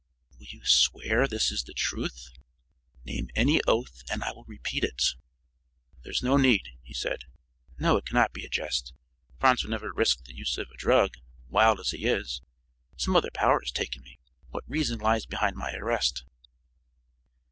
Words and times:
"Will 0.39 0.47
you 0.47 0.65
swear 0.65 1.27
this 1.27 1.51
is 1.51 1.65
the 1.65 1.75
truth?" 1.75 2.29
"Name 3.05 3.29
any 3.35 3.61
oath 3.67 4.01
and 4.09 4.23
I 4.23 4.31
will 4.31 4.45
repeat 4.45 4.83
it." 4.83 5.13
"There's 6.01 6.23
no 6.23 6.37
need," 6.37 6.69
he 6.81 6.95
said. 6.95 7.25
"No, 7.77 7.97
it 7.97 8.05
cannot 8.07 8.33
be 8.33 8.43
a 8.43 8.49
jest. 8.49 8.93
Franz 9.39 9.61
would 9.63 9.69
never 9.69 9.93
risk 9.93 10.25
the 10.25 10.35
use 10.35 10.57
of 10.57 10.71
a 10.71 10.75
drug, 10.75 11.17
wild 11.49 11.79
as 11.79 11.91
he 11.91 12.07
is. 12.07 12.41
Some 12.97 13.15
other 13.15 13.29
power 13.31 13.59
has 13.59 13.71
taken 13.71 14.01
me. 14.01 14.17
What 14.49 14.67
reason 14.67 14.97
lies 14.97 15.27
behind 15.27 15.55
my 15.55 15.71
arrest?" 15.75 16.23